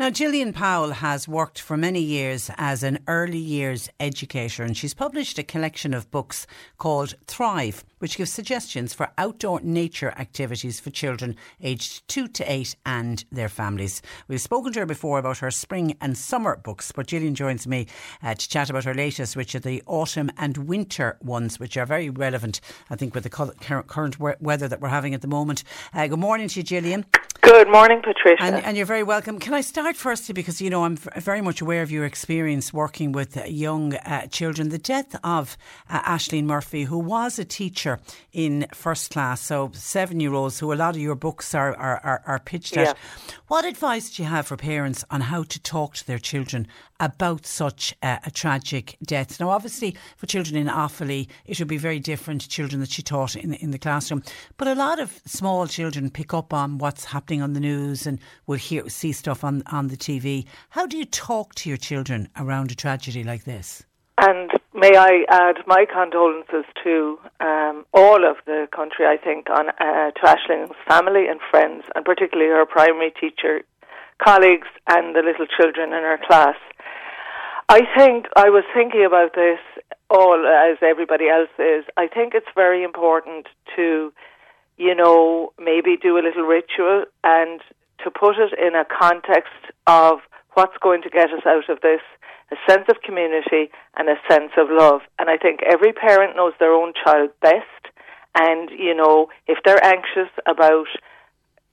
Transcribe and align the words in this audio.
Now, 0.00 0.10
Gillian 0.10 0.52
Powell 0.52 0.92
has 0.92 1.26
worked 1.26 1.60
for 1.60 1.76
many 1.76 1.98
years 1.98 2.52
as 2.56 2.84
an 2.84 3.00
early 3.08 3.36
years 3.36 3.90
educator, 3.98 4.62
and 4.62 4.76
she's 4.76 4.94
published 4.94 5.40
a 5.40 5.42
collection 5.42 5.92
of 5.92 6.08
books 6.12 6.46
called 6.76 7.16
Thrive, 7.26 7.84
which 7.98 8.16
gives 8.16 8.32
suggestions 8.32 8.94
for 8.94 9.10
outdoor 9.18 9.60
nature 9.60 10.12
activities 10.16 10.78
for 10.78 10.90
children 10.90 11.34
aged 11.60 12.06
two 12.06 12.28
to 12.28 12.44
eight 12.44 12.76
and 12.86 13.24
their 13.32 13.48
families. 13.48 14.00
We've 14.28 14.40
spoken 14.40 14.72
to 14.74 14.80
her 14.80 14.86
before 14.86 15.18
about 15.18 15.38
her 15.38 15.50
spring 15.50 15.96
and 16.00 16.16
summer 16.16 16.54
books, 16.54 16.92
but 16.92 17.08
Gillian 17.08 17.34
joins 17.34 17.66
me 17.66 17.88
uh, 18.22 18.34
to 18.34 18.48
chat 18.48 18.70
about 18.70 18.84
her 18.84 18.94
latest, 18.94 19.34
which 19.34 19.56
are 19.56 19.58
the 19.58 19.82
autumn 19.84 20.30
and 20.38 20.68
winter 20.68 21.18
ones, 21.22 21.58
which 21.58 21.76
are 21.76 21.86
very 21.86 22.08
relevant, 22.08 22.60
I 22.88 22.94
think, 22.94 23.16
with 23.16 23.24
the 23.24 23.30
current 23.30 24.20
weather 24.20 24.68
that 24.68 24.80
we're 24.80 24.90
having 24.90 25.14
at 25.14 25.22
the 25.22 25.26
moment. 25.26 25.64
Uh, 25.92 26.06
good 26.06 26.20
morning 26.20 26.46
to 26.46 26.60
you, 26.60 26.62
Gillian. 26.62 27.04
Good 27.48 27.70
morning, 27.70 28.02
Patricia. 28.02 28.42
And, 28.42 28.56
and, 28.56 28.76
you're 28.76 28.84
very 28.84 29.02
welcome. 29.02 29.38
Can 29.38 29.54
I 29.54 29.62
start 29.62 29.87
firstly 29.96 30.32
because 30.32 30.60
you 30.60 30.70
know 30.70 30.84
I'm 30.84 30.96
very 30.96 31.40
much 31.40 31.60
aware 31.60 31.82
of 31.82 31.90
your 31.90 32.04
experience 32.04 32.72
working 32.72 33.12
with 33.12 33.36
young 33.46 33.94
uh, 33.94 34.26
children. 34.26 34.68
The 34.68 34.78
death 34.78 35.16
of 35.24 35.56
uh, 35.88 36.00
Ashling 36.02 36.44
Murphy, 36.44 36.84
who 36.84 36.98
was 36.98 37.38
a 37.38 37.44
teacher 37.44 38.00
in 38.32 38.66
first 38.74 39.10
class, 39.10 39.40
so 39.40 39.70
seven 39.74 40.20
year 40.20 40.34
olds, 40.34 40.58
who 40.58 40.72
a 40.72 40.74
lot 40.74 40.96
of 40.96 41.00
your 41.00 41.14
books 41.14 41.54
are 41.54 41.74
are, 41.76 42.00
are, 42.02 42.22
are 42.26 42.38
pitched 42.38 42.76
yeah. 42.76 42.90
at. 42.90 42.98
What 43.46 43.64
advice 43.64 44.10
do 44.10 44.22
you 44.22 44.28
have 44.28 44.46
for 44.46 44.56
parents 44.56 45.04
on 45.10 45.22
how 45.22 45.44
to 45.44 45.60
talk 45.60 45.94
to 45.94 46.06
their 46.06 46.18
children 46.18 46.66
about 47.00 47.46
such 47.46 47.94
a, 48.02 48.18
a 48.26 48.30
tragic 48.30 48.96
death? 49.02 49.40
Now, 49.40 49.50
obviously, 49.50 49.96
for 50.16 50.26
children 50.26 50.56
in 50.56 50.66
Offaly, 50.66 51.28
it 51.46 51.58
would 51.58 51.68
be 51.68 51.78
very 51.78 52.00
different 52.00 52.42
to 52.42 52.48
children 52.48 52.80
that 52.80 52.90
she 52.90 53.02
taught 53.02 53.36
in 53.36 53.54
in 53.54 53.70
the 53.70 53.78
classroom. 53.78 54.22
But 54.56 54.68
a 54.68 54.74
lot 54.74 54.98
of 54.98 55.20
small 55.24 55.66
children 55.66 56.10
pick 56.10 56.34
up 56.34 56.52
on 56.52 56.78
what's 56.78 57.06
happening 57.06 57.40
on 57.40 57.52
the 57.52 57.60
news 57.60 58.06
and 58.06 58.18
will 58.46 58.56
hear 58.58 58.88
see 58.88 59.12
stuff 59.12 59.44
on 59.44 59.62
on 59.70 59.77
the 59.86 59.96
TV. 59.96 60.46
How 60.70 60.84
do 60.86 60.98
you 60.98 61.04
talk 61.04 61.54
to 61.56 61.68
your 61.68 61.78
children 61.78 62.28
around 62.36 62.72
a 62.72 62.74
tragedy 62.74 63.22
like 63.22 63.44
this? 63.44 63.84
And 64.20 64.50
may 64.74 64.96
I 64.96 65.24
add 65.28 65.58
my 65.68 65.86
condolences 65.86 66.64
to 66.82 67.18
um, 67.38 67.86
all 67.94 68.28
of 68.28 68.36
the 68.46 68.66
country, 68.74 69.06
I 69.06 69.16
think, 69.16 69.48
on 69.48 69.68
uh, 69.68 70.10
to 70.10 70.28
Ashling's 70.28 70.74
family 70.88 71.28
and 71.28 71.38
friends, 71.50 71.84
and 71.94 72.04
particularly 72.04 72.50
her 72.50 72.66
primary 72.66 73.12
teacher, 73.12 73.60
colleagues, 74.22 74.66
and 74.88 75.14
the 75.14 75.22
little 75.22 75.46
children 75.46 75.92
in 75.92 76.02
her 76.02 76.18
class. 76.26 76.56
I 77.68 77.82
think 77.96 78.26
I 78.34 78.48
was 78.48 78.64
thinking 78.74 79.04
about 79.04 79.34
this 79.34 79.60
all 80.10 80.46
as 80.46 80.78
everybody 80.82 81.28
else 81.28 81.50
is. 81.58 81.84
I 81.96 82.08
think 82.08 82.34
it's 82.34 82.48
very 82.54 82.82
important 82.82 83.46
to, 83.76 84.12
you 84.78 84.94
know, 84.94 85.52
maybe 85.60 85.96
do 85.96 86.16
a 86.16 86.24
little 86.24 86.44
ritual 86.44 87.04
and 87.22 87.60
to 88.04 88.10
put 88.10 88.36
it 88.38 88.52
in 88.58 88.74
a 88.74 88.84
context 88.84 89.72
of 89.86 90.20
what's 90.54 90.76
going 90.82 91.02
to 91.02 91.10
get 91.10 91.30
us 91.30 91.46
out 91.46 91.68
of 91.68 91.80
this 91.80 92.00
a 92.50 92.56
sense 92.70 92.84
of 92.88 93.02
community 93.02 93.70
and 93.96 94.08
a 94.08 94.16
sense 94.28 94.52
of 94.56 94.68
love. 94.70 95.02
And 95.18 95.28
I 95.28 95.36
think 95.36 95.60
every 95.62 95.92
parent 95.92 96.36
knows 96.36 96.54
their 96.58 96.72
own 96.72 96.92
child 97.04 97.30
best. 97.42 97.92
And, 98.34 98.70
you 98.70 98.94
know, 98.94 99.28
if 99.46 99.58
they're 99.64 99.84
anxious 99.84 100.32
about 100.46 100.88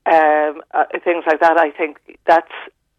um, 0.06 0.60
uh, 0.74 0.84
things 1.02 1.24
like 1.26 1.40
that, 1.40 1.56
I 1.58 1.70
think 1.70 1.98
that's, 2.26 2.52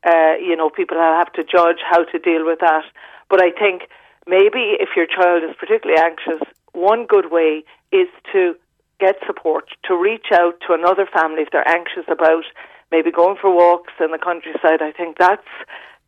uh, 0.03 0.35
you 0.41 0.55
know, 0.55 0.69
people 0.69 0.97
have 0.97 1.31
to 1.33 1.43
judge 1.43 1.77
how 1.83 2.03
to 2.03 2.19
deal 2.19 2.45
with 2.45 2.59
that. 2.61 2.83
But 3.29 3.43
I 3.43 3.51
think 3.51 3.83
maybe 4.25 4.77
if 4.79 4.89
your 4.95 5.05
child 5.05 5.43
is 5.43 5.55
particularly 5.59 6.01
anxious, 6.01 6.41
one 6.73 7.05
good 7.05 7.31
way 7.31 7.63
is 7.91 8.07
to 8.33 8.55
get 8.99 9.15
support, 9.27 9.65
to 9.85 9.95
reach 9.95 10.27
out 10.33 10.55
to 10.67 10.73
another 10.73 11.05
family 11.05 11.41
if 11.43 11.49
they're 11.51 11.67
anxious 11.67 12.05
about 12.09 12.45
maybe 12.91 13.11
going 13.11 13.37
for 13.39 13.53
walks 13.53 13.93
in 13.99 14.11
the 14.11 14.17
countryside. 14.17 14.81
I 14.81 14.91
think 14.91 15.17
that's 15.17 15.47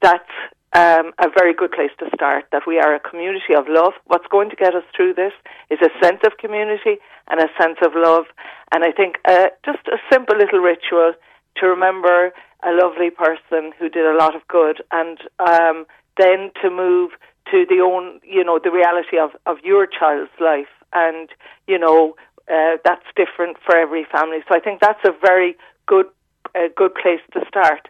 that's 0.01 0.31
um, 0.73 1.11
a 1.17 1.29
very 1.29 1.53
good 1.53 1.71
place 1.71 1.91
to 1.99 2.09
start. 2.13 2.45
That 2.51 2.63
we 2.67 2.79
are 2.79 2.93
a 2.93 2.99
community 2.99 3.55
of 3.55 3.65
love. 3.67 3.93
What's 4.05 4.27
going 4.27 4.49
to 4.51 4.55
get 4.55 4.75
us 4.75 4.83
through 4.95 5.15
this 5.15 5.33
is 5.69 5.79
a 5.81 5.89
sense 6.03 6.21
of 6.25 6.37
community 6.37 6.97
and 7.29 7.39
a 7.39 7.49
sense 7.59 7.77
of 7.81 7.93
love. 7.95 8.25
And 8.71 8.83
I 8.83 8.91
think 8.91 9.17
uh, 9.25 9.47
just 9.65 9.87
a 9.87 9.97
simple 10.11 10.37
little 10.37 10.59
ritual 10.59 11.13
to 11.57 11.67
remember 11.67 12.31
a 12.63 12.71
lovely 12.71 13.09
person 13.09 13.71
who 13.79 13.89
did 13.89 14.05
a 14.05 14.15
lot 14.15 14.35
of 14.35 14.47
good, 14.47 14.83
and 14.91 15.17
um, 15.39 15.85
then 16.17 16.51
to 16.61 16.69
move 16.69 17.11
to 17.51 17.65
the 17.67 17.81
own, 17.81 18.19
you 18.23 18.43
know, 18.43 18.59
the 18.63 18.71
reality 18.71 19.17
of 19.17 19.31
of 19.45 19.57
your 19.63 19.87
child's 19.87 20.31
life, 20.39 20.71
and 20.93 21.29
you 21.67 21.77
know. 21.79 22.15
Uh, 22.51 22.77
that's 22.83 23.05
different 23.15 23.57
for 23.63 23.77
every 23.77 24.03
family. 24.11 24.39
So 24.49 24.55
I 24.55 24.59
think 24.59 24.81
that's 24.81 25.05
a 25.05 25.11
very 25.21 25.55
good 25.85 26.07
a 26.55 26.67
good 26.75 26.93
place 26.95 27.21
to 27.33 27.41
start. 27.47 27.87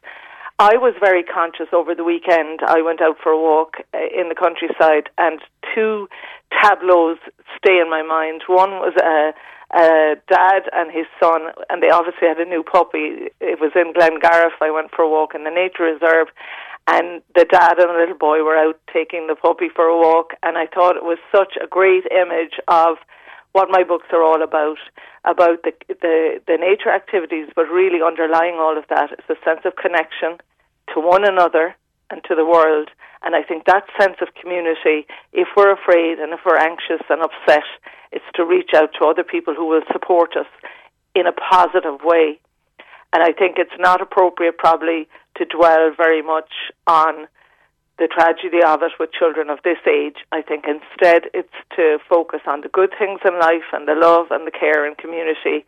I 0.59 0.75
was 0.75 0.93
very 0.99 1.23
conscious 1.23 1.67
over 1.71 1.95
the 1.95 2.03
weekend. 2.03 2.59
I 2.67 2.81
went 2.81 3.01
out 3.01 3.15
for 3.23 3.31
a 3.31 3.39
walk 3.39 3.77
uh, 3.93 3.97
in 4.13 4.27
the 4.27 4.35
countryside, 4.35 5.09
and 5.17 5.39
two 5.73 6.09
tableaus 6.51 7.17
stay 7.55 7.79
in 7.79 7.89
my 7.89 8.03
mind. 8.03 8.43
One 8.47 8.71
was 8.83 8.93
a, 8.99 9.31
a 9.71 10.15
dad 10.27 10.63
and 10.73 10.91
his 10.91 11.07
son, 11.23 11.53
and 11.69 11.81
they 11.81 11.89
obviously 11.89 12.27
had 12.27 12.39
a 12.39 12.45
new 12.45 12.63
puppy. 12.63 13.31
It 13.39 13.61
was 13.61 13.71
in 13.73 13.93
Glengarriff. 13.93 14.59
I 14.59 14.69
went 14.69 14.91
for 14.91 15.03
a 15.03 15.09
walk 15.09 15.33
in 15.33 15.45
the 15.45 15.49
nature 15.49 15.83
reserve, 15.83 16.27
and 16.87 17.21
the 17.35 17.45
dad 17.45 17.79
and 17.79 17.89
the 17.89 17.97
little 17.97 18.17
boy 18.17 18.43
were 18.43 18.57
out 18.57 18.79
taking 18.91 19.27
the 19.27 19.35
puppy 19.35 19.69
for 19.73 19.85
a 19.85 19.95
walk, 19.95 20.33
and 20.43 20.57
I 20.57 20.67
thought 20.67 20.97
it 20.97 21.05
was 21.05 21.19
such 21.33 21.55
a 21.55 21.67
great 21.67 22.03
image 22.11 22.59
of 22.67 22.97
what 23.51 23.69
my 23.69 23.83
books 23.83 24.07
are 24.11 24.23
all 24.23 24.43
about 24.43 24.77
about 25.25 25.63
the, 25.63 25.73
the 25.89 26.41
the 26.47 26.57
nature 26.57 26.91
activities, 26.93 27.47
but 27.55 27.63
really 27.69 28.01
underlying 28.05 28.55
all 28.55 28.77
of 28.77 28.85
that 28.89 29.11
is 29.11 29.25
a 29.29 29.35
sense 29.43 29.61
of 29.65 29.75
connection 29.75 30.37
to 30.93 30.99
one 30.99 31.27
another 31.27 31.75
and 32.09 32.23
to 32.25 32.35
the 32.35 32.45
world. 32.45 32.89
And 33.21 33.35
I 33.35 33.43
think 33.43 33.65
that 33.65 33.83
sense 33.99 34.17
of 34.21 34.29
community, 34.39 35.05
if 35.33 35.49
we're 35.57 35.73
afraid 35.73 36.19
and 36.19 36.31
if 36.33 36.39
we're 36.45 36.57
anxious 36.57 37.03
and 37.09 37.21
upset, 37.21 37.67
it's 38.11 38.25
to 38.35 38.45
reach 38.45 38.71
out 38.73 38.91
to 38.97 39.05
other 39.05 39.23
people 39.23 39.53
who 39.53 39.67
will 39.67 39.83
support 39.91 40.37
us 40.37 40.47
in 41.13 41.27
a 41.27 41.33
positive 41.33 41.99
way. 42.03 42.39
And 43.11 43.23
I 43.23 43.33
think 43.33 43.57
it's 43.57 43.77
not 43.79 44.01
appropriate, 44.01 44.57
probably, 44.57 45.09
to 45.37 45.45
dwell 45.45 45.91
very 45.95 46.21
much 46.21 46.51
on 46.87 47.27
the 47.99 48.07
tragedy 48.07 48.63
of 48.65 48.81
it 48.81 48.93
with 48.99 49.11
children 49.11 49.49
of 49.49 49.59
this 49.63 49.77
age. 49.85 50.23
I 50.31 50.41
think 50.41 50.65
instead 50.65 51.29
it's 51.33 51.53
to 51.75 51.99
focus 52.07 52.41
on 52.47 52.61
the 52.61 52.69
good 52.69 52.91
things 52.97 53.19
in 53.25 53.37
life 53.39 53.67
and 53.73 53.87
the 53.87 53.95
love 53.95 54.27
and 54.31 54.47
the 54.47 54.51
care 54.51 54.87
and 54.87 54.97
community 54.97 55.65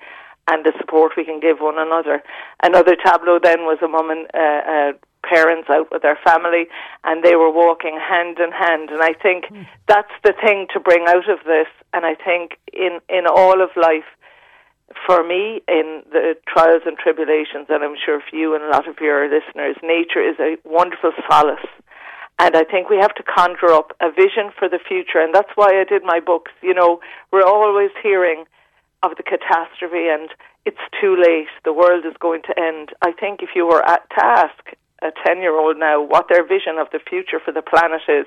and 0.48 0.66
the 0.66 0.74
support 0.80 1.13
we 1.16 1.25
can 1.25 1.39
give 1.39 1.60
one 1.60 1.78
another. 1.78 2.24
Another 2.63 2.95
tableau 2.95 3.38
then 3.38 3.68
was 3.68 3.78
a 3.83 3.88
mum 3.88 4.10
and 4.10 4.28
uh, 4.33 4.39
uh, 4.39 4.92
parents 5.24 5.69
out 5.69 5.92
with 5.92 6.01
their 6.01 6.18
family 6.25 6.66
and 7.04 7.24
they 7.24 7.36
were 7.36 7.51
walking 7.51 8.00
hand 8.00 8.39
in 8.39 8.51
hand 8.51 8.89
and 8.89 9.04
I 9.04 9.13
think 9.13 9.45
mm. 9.45 9.68
that's 9.88 10.12
the 10.24 10.33
thing 10.33 10.68
to 10.74 10.80
bring 10.80 11.06
out 11.07 11.30
of 11.30 11.39
this 11.45 11.68
and 11.94 12.06
I 12.06 12.16
think 12.16 12.57
in 12.74 13.00
in 13.10 13.28
all 13.28 13.62
of 13.62 13.69
life 13.75 14.07
for 15.06 15.24
me, 15.24 15.62
in 15.68 16.04
the 16.12 16.36
trials 16.48 16.83
and 16.86 16.98
tribulations, 16.98 17.68
and 17.69 17.83
I'm 17.83 17.95
sure 17.95 18.22
for 18.22 18.36
you 18.36 18.56
and 18.56 18.63
a 18.63 18.69
lot 18.69 18.88
of 18.88 19.00
your 19.00 19.24
listeners, 19.30 19.78
nature 19.83 20.22
is 20.22 20.36
a 20.39 20.57
wonderful 20.66 21.12
solace. 21.30 21.66
And 22.41 22.57
I 22.57 22.63
think 22.63 22.89
we 22.89 22.97
have 22.97 23.13
to 23.15 23.23
conjure 23.23 23.69
up 23.69 23.95
a 24.01 24.09
vision 24.09 24.49
for 24.57 24.67
the 24.67 24.79
future. 24.79 25.21
And 25.21 25.29
that's 25.29 25.53
why 25.53 25.77
I 25.79 25.85
did 25.88 26.01
my 26.03 26.19
books. 26.19 26.51
You 26.63 26.73
know, 26.73 26.99
we're 27.31 27.45
always 27.45 27.91
hearing 28.01 28.45
of 29.03 29.11
the 29.15 29.21
catastrophe 29.21 30.09
and 30.09 30.27
it's 30.65 30.81
too 30.99 31.15
late. 31.21 31.53
The 31.65 31.73
world 31.73 32.03
is 32.03 32.17
going 32.19 32.41
to 32.49 32.53
end. 32.57 32.89
I 33.03 33.11
think 33.11 33.43
if 33.43 33.49
you 33.53 33.67
were 33.67 33.88
at, 33.88 34.09
to 34.17 34.25
ask 34.25 34.57
a 35.03 35.11
10 35.23 35.38
year 35.38 35.53
old 35.53 35.77
now 35.77 36.01
what 36.01 36.29
their 36.29 36.41
vision 36.41 36.81
of 36.81 36.88
the 36.91 36.99
future 37.07 37.39
for 37.39 37.51
the 37.51 37.61
planet 37.61 38.01
is, 38.09 38.25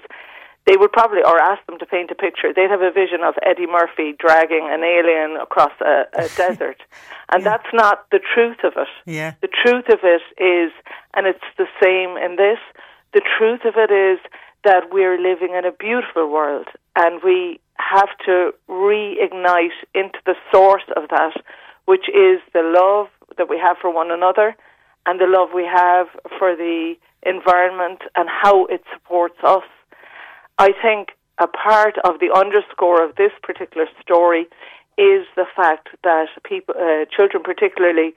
they 0.66 0.76
would 0.76 0.92
probably, 0.92 1.22
or 1.26 1.38
ask 1.40 1.66
them 1.66 1.80
to 1.80 1.86
paint 1.86 2.12
a 2.12 2.14
picture, 2.14 2.54
they'd 2.54 2.70
have 2.70 2.86
a 2.86 2.94
vision 2.94 3.26
of 3.26 3.34
Eddie 3.42 3.66
Murphy 3.66 4.14
dragging 4.16 4.70
an 4.70 4.82
alien 4.86 5.42
across 5.42 5.74
a, 5.82 6.06
a 6.14 6.28
desert. 6.36 6.80
And 7.34 7.42
yeah. 7.42 7.50
that's 7.50 7.70
not 7.74 8.06
the 8.12 8.20
truth 8.32 8.62
of 8.62 8.74
it. 8.76 8.88
Yeah. 9.06 9.34
The 9.42 9.50
truth 9.50 9.90
of 9.90 9.98
it 10.06 10.22
is, 10.38 10.70
and 11.14 11.26
it's 11.26 11.44
the 11.58 11.66
same 11.82 12.16
in 12.16 12.36
this, 12.36 12.62
the 13.14 13.22
truth 13.38 13.60
of 13.64 13.74
it 13.76 13.90
is 13.90 14.18
that 14.64 14.92
we're 14.92 15.18
living 15.18 15.54
in 15.54 15.64
a 15.64 15.72
beautiful 15.72 16.30
world 16.30 16.66
and 16.96 17.22
we 17.22 17.60
have 17.76 18.08
to 18.26 18.52
reignite 18.68 19.78
into 19.94 20.18
the 20.26 20.34
source 20.52 20.82
of 20.96 21.08
that, 21.10 21.32
which 21.86 22.08
is 22.08 22.40
the 22.52 22.62
love 22.62 23.08
that 23.38 23.48
we 23.48 23.58
have 23.58 23.76
for 23.80 23.92
one 23.92 24.10
another 24.10 24.56
and 25.06 25.20
the 25.20 25.26
love 25.26 25.50
we 25.54 25.64
have 25.64 26.08
for 26.38 26.56
the 26.56 26.94
environment 27.24 28.00
and 28.16 28.28
how 28.28 28.66
it 28.66 28.82
supports 28.92 29.38
us. 29.44 29.64
I 30.58 30.72
think 30.82 31.10
a 31.38 31.46
part 31.46 31.96
of 32.04 32.20
the 32.20 32.32
underscore 32.34 33.04
of 33.04 33.16
this 33.16 33.32
particular 33.42 33.86
story 34.00 34.46
is 34.96 35.26
the 35.36 35.46
fact 35.56 35.88
that 36.04 36.28
people, 36.44 36.74
uh, 36.78 37.04
children 37.14 37.42
particularly, 37.42 38.14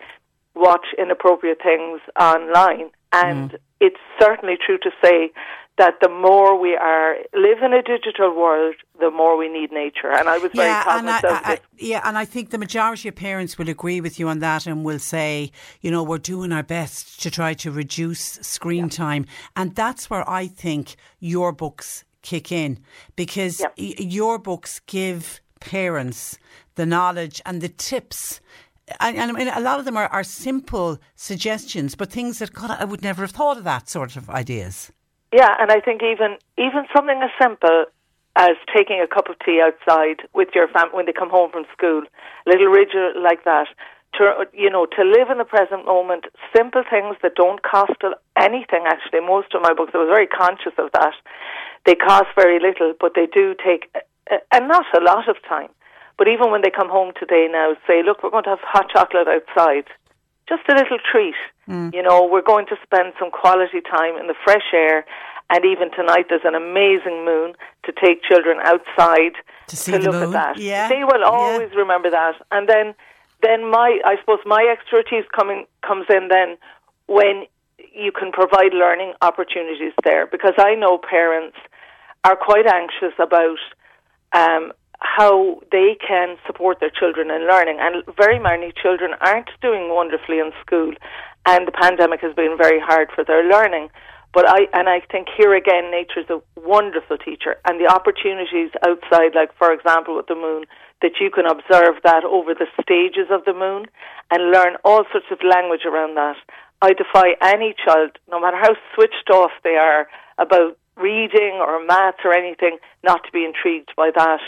watch 0.56 0.86
inappropriate 0.98 1.62
things 1.62 2.00
online, 2.20 2.90
and 3.26 3.52
mm. 3.52 3.58
it's 3.80 4.00
certainly 4.20 4.58
true 4.64 4.78
to 4.80 4.92
say 5.04 5.32
that 5.78 6.00
the 6.02 6.10
more 6.10 6.60
we 6.60 6.76
are 6.76 7.18
live 7.34 7.60
in 7.62 7.72
a 7.72 7.84
digital 7.84 8.36
world, 8.36 8.76
the 9.00 9.12
more 9.12 9.38
we 9.38 9.48
need 9.48 9.72
nature. 9.72 10.12
And 10.12 10.28
I 10.28 10.40
was 10.40 10.52
very 10.52 10.68
yeah, 10.68 10.84
cognizant 10.84 11.34
and 11.34 11.46
I, 11.46 11.52
I, 11.54 11.60
yeah, 11.78 12.02
and 12.04 12.18
I 12.18 12.26
think 12.26 12.50
the 12.50 12.58
majority 12.58 13.08
of 13.10 13.16
parents 13.16 13.58
will 13.60 13.70
agree 13.70 14.02
with 14.02 14.20
you 14.20 14.28
on 14.28 14.40
that 14.40 14.66
and 14.66 14.84
will 14.84 15.00
say, 15.00 15.52
you 15.82 15.92
know, 15.92 16.02
we're 16.02 16.18
doing 16.18 16.52
our 16.52 16.64
best 16.64 17.22
to 17.22 17.30
try 17.30 17.54
to 17.56 17.72
reduce 17.72 18.40
screen 18.42 18.86
yeah. 18.86 18.90
time. 18.90 19.26
And 19.56 19.76
that's 19.76 20.10
where 20.10 20.28
I 20.28 20.48
think 20.48 20.96
your 21.20 21.52
books 21.52 22.06
kick 22.24 22.52
in 22.52 22.80
because 23.16 23.60
yeah. 23.60 23.68
y- 23.78 23.96
your 24.00 24.40
books 24.40 24.80
give 24.88 25.42
parents 25.60 26.40
the 26.76 26.86
knowledge 26.86 27.42
and 27.46 27.62
the 27.62 27.70
tips 27.70 28.42
and, 29.00 29.18
and, 29.18 29.32
I 29.32 29.34
mean, 29.34 29.50
a 29.50 29.60
lot 29.60 29.80
of 29.80 29.86
them 29.86 29.98
are, 29.98 30.08
are 30.08 30.24
simple 30.24 30.98
suggestions, 31.16 31.96
but 31.96 32.10
things 32.12 32.40
that 32.40 32.54
God, 32.54 32.72
I 32.80 32.86
would 32.86 33.02
never 33.02 33.22
have 33.24 33.32
thought 33.32 33.58
of 33.58 33.64
that 33.66 33.90
sort 33.90 34.16
of 34.16 34.30
ideas. 34.30 34.92
Yeah, 35.34 35.56
and 35.60 35.72
I 35.72 35.82
think 35.82 36.02
even 36.04 36.38
even 36.58 36.88
something 36.96 37.20
as 37.22 37.32
simple 37.42 37.86
as 38.38 38.56
taking 38.74 39.02
a 39.02 39.08
cup 39.08 39.30
of 39.30 39.36
tea 39.44 39.62
outside 39.62 40.22
with 40.34 40.50
your 40.56 40.68
family 40.70 40.94
when 40.94 41.06
they 41.06 41.12
come 41.12 41.30
home 41.30 41.52
from 41.52 41.66
school, 41.74 42.04
little 42.46 42.68
ritual 42.68 43.14
like 43.22 43.44
that. 43.44 43.68
To 44.16 44.48
you 44.54 44.70
know, 44.70 44.86
to 44.86 45.04
live 45.04 45.30
in 45.30 45.38
the 45.38 45.44
present 45.44 45.86
moment, 45.86 46.26
simple 46.56 46.84
things 46.90 47.18
that 47.22 47.36
don't 47.36 47.62
cost 47.62 48.00
anything. 48.40 48.86
Actually, 48.88 49.20
most 49.20 49.54
of 49.54 49.62
my 49.62 49.74
books, 49.74 49.92
I 49.94 49.98
was 49.98 50.08
very 50.10 50.28
conscious 50.28 50.74
of 50.78 50.92
that. 50.94 51.14
They 51.86 51.96
cost 51.96 52.28
very 52.36 52.60
little, 52.60 52.94
but 53.00 53.14
they 53.16 53.28
do 53.28 53.54
take, 53.54 53.94
and 54.54 54.68
not 54.70 54.86
a 54.96 55.04
lot 55.04 55.28
of 55.28 55.36
time. 55.48 55.70
But 56.18 56.28
even 56.28 56.52
when 56.52 56.62
they 56.62 56.72
come 56.72 56.90
home 56.90 57.14
today 57.20 57.48
now, 57.52 57.76
say, 57.86 58.02
look, 58.04 58.24
we're 58.24 58.32
going 58.32 58.44
to 58.46 58.50
have 58.52 58.64
hot 58.64 58.90
chocolate 58.90 59.28
outside 59.28 59.86
just 60.50 60.64
a 60.70 60.74
little 60.74 60.98
treat. 61.12 61.36
Mm. 61.68 61.94
You 61.94 62.02
know, 62.02 62.26
we're 62.26 62.42
going 62.42 62.66
to 62.68 62.76
spend 62.84 63.14
some 63.20 63.32
quality 63.32 63.82
time 63.82 64.18
in 64.18 64.28
the 64.28 64.36
fresh 64.44 64.74
air. 64.74 65.06
And 65.50 65.64
even 65.64 65.92
tonight, 65.92 66.26
there's 66.30 66.46
an 66.46 66.56
amazing 66.56 67.24
moon 67.24 67.54
to 67.86 67.92
take 67.92 68.24
children 68.24 68.58
outside 68.64 69.34
to, 69.68 69.76
see 69.76 69.92
to 69.92 70.00
look 70.00 70.14
moon. 70.14 70.24
at 70.24 70.32
that. 70.32 70.58
Yeah. 70.58 70.90
They 70.90 71.04
will 71.04 71.24
always 71.24 71.70
yeah. 71.72 71.80
remember 71.80 72.10
that. 72.10 72.36
And 72.52 72.68
then, 72.68 72.96
then 73.42 73.70
my, 73.70 74.00
I 74.04 74.18
suppose 74.20 74.40
my 74.46 74.68
expertise 74.72 75.26
coming 75.36 75.66
comes 75.86 76.06
in 76.10 76.28
then 76.30 76.58
when 77.08 77.46
you 77.94 78.12
can 78.12 78.32
provide 78.32 78.74
learning 78.74 79.14
opportunities 79.22 79.94
there, 80.04 80.28
because 80.28 80.54
I 80.58 80.76
know 80.76 80.98
parents 80.98 81.58
are 82.24 82.36
quite 82.36 82.68
anxious 82.68 83.14
about 83.20 83.58
um, 84.34 84.74
how 85.00 85.60
they 85.72 85.98
can 86.06 86.38
support 86.46 86.80
their 86.80 86.90
children 86.90 87.30
in 87.30 87.48
learning. 87.48 87.78
And 87.80 88.04
very 88.16 88.40
many 88.40 88.74
children 88.82 89.12
aren't 89.22 89.50
doing 89.62 89.94
wonderfully 89.94 90.40
in 90.40 90.52
school, 90.66 90.94
and 91.46 91.68
the 91.68 91.72
pandemic 91.72 92.22
has 92.22 92.36
been 92.36 92.58
very 92.58 92.80
hard 92.80 93.10
for 93.14 93.24
their 93.24 93.48
learning. 93.48 93.90
But 94.34 94.46
I 94.48 94.68
and 94.74 94.90
I 94.90 95.02
think 95.12 95.28
here 95.36 95.56
again, 95.56 95.90
nature 95.90 96.20
is 96.20 96.30
a 96.30 96.42
wonderful 96.60 97.18
teacher, 97.18 97.58
and 97.68 97.80
the 97.80 97.88
opportunities 97.88 98.72
outside, 98.86 99.34
like 99.34 99.56
for 99.58 99.72
example 99.72 100.18
with 100.18 100.28
the 100.28 100.36
moon, 100.36 100.66
that 101.02 101.18
you 101.22 101.30
can 101.30 101.46
observe 101.46 102.02
that 102.04 102.24
over 102.24 102.54
the 102.54 102.68
stages 102.82 103.30
of 103.32 103.46
the 103.46 103.54
moon 103.54 103.86
and 104.32 104.52
learn 104.52 104.76
all 104.84 105.06
sorts 105.12 105.28
of 105.32 105.40
language 105.42 105.86
around 105.86 106.16
that. 106.16 106.36
I 106.82 106.94
defy 106.94 107.34
any 107.42 107.74
child, 107.84 108.12
no 108.30 108.40
matter 108.40 108.58
how 108.58 108.76
switched 108.94 109.30
off 109.32 109.52
they 109.64 109.78
are 109.78 110.08
about 110.38 110.78
reading 110.96 111.58
or 111.62 111.84
maths 111.86 112.22
or 112.26 112.36
anything, 112.36 112.78
not 113.04 113.24
to 113.26 113.32
be 113.32 113.46
intrigued 113.46 113.90
by 113.96 114.12
that 114.14 114.42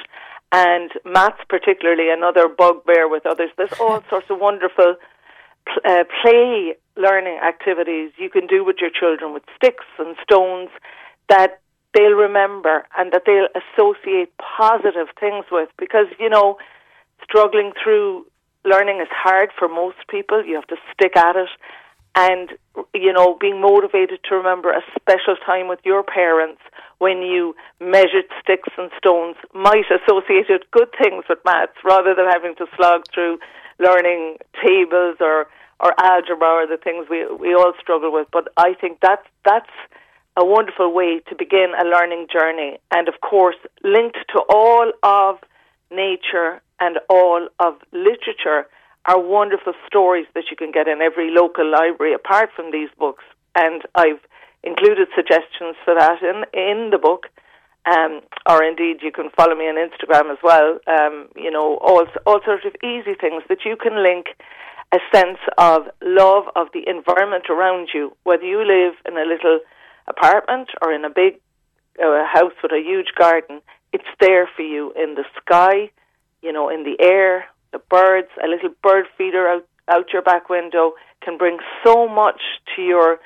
and 0.51 0.91
maths 1.05 1.41
particularly 1.47 2.09
another 2.11 2.47
bugbear 2.47 3.07
with 3.07 3.25
others. 3.25 3.49
There's 3.57 3.73
all 3.79 4.03
sorts 4.09 4.29
of 4.29 4.39
wonderful 4.39 4.95
uh, 5.85 6.03
play 6.21 6.75
learning 6.97 7.39
activities 7.45 8.11
you 8.17 8.29
can 8.29 8.47
do 8.47 8.65
with 8.65 8.77
your 8.81 8.89
children 8.89 9.33
with 9.33 9.43
sticks 9.55 9.85
and 9.97 10.15
stones 10.23 10.69
that 11.29 11.61
they'll 11.93 12.11
remember 12.11 12.85
and 12.97 13.11
that 13.11 13.23
they'll 13.25 13.47
associate 13.55 14.31
positive 14.37 15.07
things 15.19 15.45
with. 15.51 15.69
Because 15.77 16.07
you 16.19 16.29
know 16.29 16.57
struggling 17.23 17.71
through 17.81 18.25
learning 18.65 18.99
is 19.01 19.07
hard 19.11 19.51
for 19.57 19.67
most 19.67 19.97
people. 20.09 20.43
You 20.43 20.55
have 20.55 20.67
to 20.67 20.77
stick 20.93 21.15
at 21.15 21.35
it 21.35 21.49
and 22.19 22.49
you 22.93 23.13
know 23.13 23.37
being 23.39 23.61
motivated 23.61 24.19
to 24.27 24.35
remember 24.35 24.71
a 24.71 24.81
special 24.99 25.35
time 25.45 25.67
with 25.67 25.79
your 25.83 26.03
parents 26.03 26.61
when 26.97 27.21
you 27.21 27.55
measured 27.79 28.27
sticks 28.41 28.69
and 28.77 28.91
stones 28.97 29.37
might 29.53 29.85
associate 29.97 30.49
good 30.71 30.89
things 31.01 31.23
with 31.29 31.39
maths 31.45 31.79
rather 31.85 32.13
than 32.13 32.25
having 32.29 32.55
to 32.55 32.65
slog 32.75 33.03
through 33.13 33.39
learning 33.79 34.37
tables 34.61 35.15
or 35.21 35.47
or 35.79 35.93
algebra 35.97 36.47
or 36.47 36.67
the 36.67 36.77
things 36.83 37.07
we 37.09 37.25
we 37.43 37.53
all 37.55 37.73
struggle 37.79 38.11
with. 38.11 38.27
But 38.31 38.49
I 38.57 38.73
think 38.73 38.99
that's 39.01 39.27
that's 39.45 39.75
a 40.35 40.45
wonderful 40.45 40.93
way 40.93 41.21
to 41.29 41.35
begin 41.35 41.71
a 41.79 41.85
learning 41.85 42.27
journey, 42.31 42.79
and 42.91 43.07
of 43.07 43.15
course 43.21 43.59
linked 43.83 44.19
to 44.33 44.39
all 44.49 44.91
of 45.03 45.37
nature 45.89 46.61
and 46.79 46.99
all 47.09 47.47
of 47.59 47.75
literature 47.91 48.67
are 49.05 49.19
wonderful 49.19 49.73
stories 49.87 50.27
that 50.35 50.45
you 50.49 50.57
can 50.57 50.71
get 50.71 50.87
in 50.87 51.01
every 51.01 51.31
local 51.31 51.69
library 51.69 52.13
apart 52.13 52.49
from 52.55 52.71
these 52.71 52.89
books. 52.97 53.23
And 53.55 53.81
I've 53.95 54.21
included 54.63 55.07
suggestions 55.15 55.75
for 55.85 55.95
that 55.95 56.21
in 56.21 56.43
in 56.53 56.89
the 56.91 56.97
book. 56.97 57.27
Um, 57.85 58.21
or 58.47 58.63
indeed, 58.63 58.97
you 59.01 59.11
can 59.11 59.29
follow 59.35 59.55
me 59.55 59.65
on 59.65 59.75
Instagram 59.75 60.31
as 60.31 60.37
well. 60.43 60.79
Um, 60.85 61.29
you 61.35 61.49
know, 61.49 61.77
all 61.81 62.05
all 62.25 62.39
sorts 62.45 62.65
of 62.65 62.75
easy 62.83 63.15
things 63.19 63.43
that 63.49 63.65
you 63.65 63.75
can 63.77 64.03
link 64.03 64.27
a 64.91 64.99
sense 65.13 65.39
of 65.57 65.83
love 66.01 66.45
of 66.55 66.67
the 66.73 66.83
environment 66.87 67.45
around 67.49 67.89
you, 67.93 68.15
whether 68.23 68.43
you 68.43 68.59
live 68.59 68.95
in 69.07 69.17
a 69.17 69.25
little 69.25 69.59
apartment 70.07 70.69
or 70.81 70.91
in 70.91 71.05
a 71.05 71.09
big 71.09 71.39
uh, 72.03 72.25
house 72.25 72.53
with 72.61 72.71
a 72.71 72.81
huge 72.83 73.13
garden. 73.17 73.61
It's 73.93 74.11
there 74.19 74.49
for 74.55 74.63
you 74.63 74.91
in 74.93 75.15
the 75.15 75.25
sky, 75.41 75.91
you 76.41 76.51
know, 76.51 76.69
in 76.69 76.83
the 76.83 76.97
air, 77.03 77.45
the 77.71 77.79
birds. 77.79 78.29
A 78.43 78.47
little 78.47 78.69
bird 78.83 79.05
feeder 79.17 79.47
out 79.47 79.65
out 79.89 80.13
your 80.13 80.21
back 80.21 80.49
window 80.49 80.93
can 81.23 81.37
bring 81.37 81.57
so 81.83 82.07
much 82.07 82.41
to 82.75 82.81
your 82.81 83.19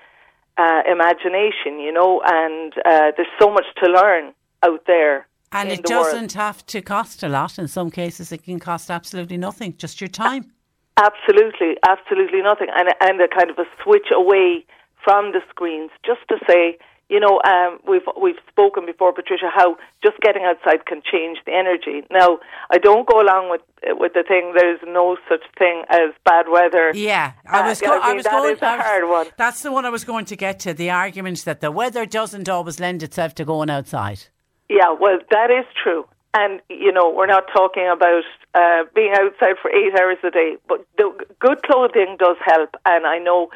uh, 0.57 0.81
imagination, 0.89 1.79
you 1.79 1.91
know, 1.91 2.21
and 2.25 2.73
uh, 2.85 3.11
there's 3.15 3.27
so 3.39 3.51
much 3.51 3.65
to 3.83 3.89
learn 3.89 4.33
out 4.63 4.83
there. 4.87 5.27
And 5.51 5.69
it 5.69 5.83
doesn't 5.83 6.35
world. 6.35 6.47
have 6.47 6.65
to 6.67 6.81
cost 6.81 7.21
a 7.21 7.27
lot. 7.27 7.59
In 7.59 7.67
some 7.67 7.91
cases, 7.91 8.31
it 8.31 8.43
can 8.43 8.59
cost 8.59 8.89
absolutely 8.89 9.37
nothing, 9.37 9.75
just 9.77 10.01
your 10.01 10.07
time. 10.07 10.51
Absolutely, 10.97 11.77
absolutely 11.87 12.41
nothing, 12.41 12.67
and 12.75 12.89
and 13.01 13.19
a 13.19 13.27
kind 13.27 13.49
of 13.49 13.57
a 13.57 13.65
switch 13.83 14.09
away 14.15 14.65
from 15.03 15.31
the 15.31 15.41
screens, 15.49 15.91
just 16.05 16.21
to 16.29 16.37
say, 16.47 16.77
you 17.13 17.19
know, 17.19 17.39
um, 17.45 17.77
we've 17.87 18.07
we've 18.19 18.41
spoken 18.49 18.87
before, 18.87 19.13
Patricia, 19.13 19.51
how 19.53 19.77
just 20.03 20.19
getting 20.21 20.45
outside 20.45 20.87
can 20.87 21.03
change 21.03 21.37
the 21.45 21.53
energy. 21.53 22.01
Now, 22.09 22.39
I 22.71 22.79
don't 22.79 23.07
go 23.07 23.21
along 23.21 23.51
with 23.51 23.61
with 23.99 24.13
the 24.13 24.23
thing. 24.23 24.53
There's 24.57 24.79
no 24.87 25.17
such 25.29 25.43
thing 25.59 25.83
as 25.89 26.09
bad 26.25 26.47
weather. 26.49 26.91
Yeah, 26.95 27.33
I 27.45 27.67
was. 27.67 27.83
Uh, 27.83 27.85
go- 27.85 27.91
I, 27.91 27.95
mean, 27.95 28.03
I 28.03 28.13
was 28.15 28.23
that 28.23 28.31
going. 28.31 28.55
Is 28.55 28.61
a 28.63 28.81
hard 28.81 29.07
one. 29.07 29.27
That's 29.37 29.61
the 29.61 29.71
one 29.71 29.85
I 29.85 29.91
was 29.91 30.03
going 30.03 30.25
to 30.25 30.35
get 30.35 30.59
to. 30.61 30.73
The 30.73 30.89
argument 30.89 31.45
that 31.45 31.61
the 31.61 31.69
weather 31.69 32.07
doesn't 32.07 32.49
always 32.49 32.79
lend 32.79 33.03
itself 33.03 33.35
to 33.35 33.45
going 33.45 33.69
outside. 33.69 34.21
Yeah, 34.67 34.95
well, 34.99 35.19
that 35.29 35.51
is 35.51 35.65
true. 35.83 36.07
And 36.33 36.61
you 36.67 36.91
know, 36.91 37.11
we're 37.11 37.27
not 37.27 37.43
talking 37.55 37.87
about 37.93 38.23
uh, 38.55 38.85
being 38.95 39.13
outside 39.13 39.57
for 39.61 39.69
eight 39.69 39.93
hours 39.93 40.17
a 40.23 40.31
day, 40.31 40.57
but 40.67 40.83
the 40.97 41.13
good 41.39 41.61
clothing 41.61 42.17
does 42.17 42.37
help. 42.43 42.75
And 42.87 43.05
I 43.05 43.19
know 43.19 43.51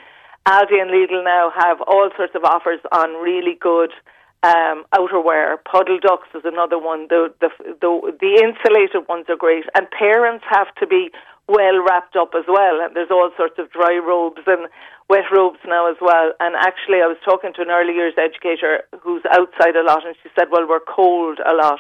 Aldi 0.47 0.79
and 0.79 0.91
Lidl 0.91 1.25
now 1.25 1.51
have 1.53 1.81
all 1.81 2.09
sorts 2.15 2.33
of 2.33 2.45
offers 2.45 2.79
on 2.93 3.21
really 3.21 3.57
good 3.59 3.91
um, 4.43 4.85
outerwear. 4.95 5.57
Puddle 5.69 5.99
ducks 5.99 6.29
is 6.33 6.43
another 6.45 6.79
one. 6.79 7.07
The, 7.09 7.33
the 7.41 7.49
the 7.81 7.91
the 8.15 8.33
insulated 8.39 9.09
ones 9.09 9.25
are 9.27 9.35
great, 9.35 9.65
and 9.75 9.91
parents 9.91 10.45
have 10.49 10.73
to 10.79 10.87
be 10.87 11.11
well 11.49 11.83
wrapped 11.83 12.15
up 12.15 12.31
as 12.31 12.45
well. 12.47 12.79
And 12.79 12.95
there's 12.95 13.11
all 13.11 13.29
sorts 13.35 13.59
of 13.59 13.69
dry 13.71 13.97
robes 13.97 14.39
and 14.47 14.69
wet 15.09 15.27
robes 15.35 15.59
now 15.67 15.91
as 15.91 15.97
well. 15.99 16.31
And 16.39 16.55
actually, 16.55 17.03
I 17.03 17.11
was 17.11 17.17
talking 17.25 17.51
to 17.55 17.61
an 17.61 17.69
early 17.69 17.93
years 17.93 18.13
educator 18.17 18.83
who's 19.03 19.23
outside 19.29 19.75
a 19.75 19.83
lot, 19.83 20.07
and 20.07 20.15
she 20.23 20.29
said, 20.31 20.47
"Well, 20.49 20.65
we're 20.65 20.79
cold 20.79 21.39
a 21.45 21.53
lot." 21.53 21.79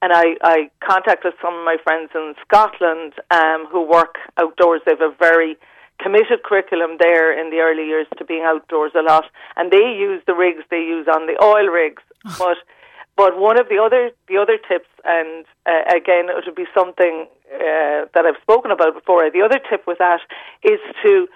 And 0.00 0.14
I, 0.14 0.40
I 0.42 0.70
contacted 0.80 1.34
some 1.42 1.52
of 1.52 1.64
my 1.66 1.76
friends 1.84 2.08
in 2.14 2.32
Scotland 2.48 3.12
um, 3.30 3.66
who 3.70 3.84
work 3.84 4.16
outdoors. 4.38 4.80
They 4.86 4.92
have 4.92 5.02
a 5.02 5.14
very 5.20 5.58
committed 6.02 6.42
curriculum 6.44 6.96
there 6.98 7.32
in 7.38 7.50
the 7.50 7.58
early 7.58 7.86
years 7.86 8.06
to 8.18 8.24
being 8.24 8.42
outdoors 8.44 8.92
a 8.94 9.02
lot, 9.02 9.24
and 9.56 9.70
they 9.70 9.94
use 9.98 10.22
the 10.26 10.34
rigs 10.34 10.64
they 10.70 10.82
use 10.82 11.06
on 11.08 11.26
the 11.26 11.36
oil 11.42 11.66
rigs. 11.66 12.02
but 12.38 12.58
but 13.16 13.38
one 13.38 13.60
of 13.60 13.68
the 13.68 13.76
other 13.76 14.10
the 14.28 14.38
other 14.38 14.56
tips, 14.56 14.88
and 15.04 15.44
uh, 15.66 15.94
again, 15.94 16.28
it 16.30 16.44
would 16.46 16.54
be 16.54 16.66
something 16.74 17.26
uh, 17.52 18.08
that 18.14 18.24
I've 18.24 18.40
spoken 18.40 18.70
about 18.70 18.94
before. 18.94 19.30
The 19.30 19.42
other 19.42 19.60
tip 19.68 19.86
with 19.86 19.98
that 19.98 20.20
is 20.62 20.80
to 21.02 21.28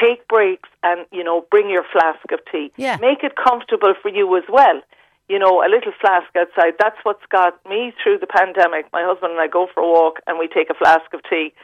take 0.00 0.26
breaks 0.28 0.68
and 0.82 1.06
you 1.10 1.24
know 1.24 1.46
bring 1.50 1.70
your 1.70 1.84
flask 1.92 2.30
of 2.32 2.40
tea. 2.50 2.72
Yeah. 2.76 2.98
Make 3.00 3.24
it 3.24 3.36
comfortable 3.36 3.94
for 4.02 4.10
you 4.10 4.36
as 4.36 4.44
well. 4.48 4.82
You 5.28 5.38
know, 5.38 5.62
a 5.62 5.70
little 5.70 5.92
flask 6.00 6.26
outside. 6.36 6.74
That's 6.78 6.98
what's 7.04 7.24
got 7.30 7.54
me 7.64 7.92
through 8.02 8.18
the 8.18 8.26
pandemic. 8.26 8.86
My 8.92 9.04
husband 9.04 9.32
and 9.32 9.40
I 9.40 9.46
go 9.46 9.68
for 9.72 9.80
a 9.80 9.86
walk 9.86 10.18
and 10.26 10.38
we 10.38 10.48
take 10.48 10.70
a 10.70 10.74
flask 10.74 11.14
of 11.14 11.20
tea, 11.30 11.54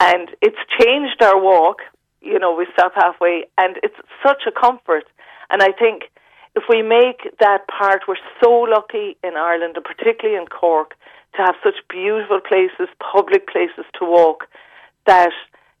and 0.00 0.30
it's 0.40 0.62
changed 0.80 1.20
our 1.22 1.38
walk. 1.38 1.82
You 2.20 2.38
know, 2.38 2.54
we 2.54 2.66
stop 2.72 2.92
halfway, 2.94 3.44
and 3.56 3.76
it's 3.82 3.96
such 4.26 4.42
a 4.46 4.52
comfort. 4.52 5.04
And 5.50 5.62
I 5.62 5.72
think 5.72 6.10
if 6.54 6.64
we 6.68 6.82
make 6.82 7.38
that 7.40 7.66
part, 7.68 8.02
we're 8.08 8.16
so 8.42 8.50
lucky 8.50 9.16
in 9.22 9.36
Ireland, 9.36 9.76
and 9.76 9.84
particularly 9.84 10.40
in 10.40 10.46
Cork, 10.46 10.94
to 11.36 11.42
have 11.42 11.54
such 11.62 11.76
beautiful 11.88 12.40
places, 12.40 12.88
public 12.98 13.46
places 13.46 13.84
to 13.98 14.04
walk, 14.04 14.46
that, 15.06 15.32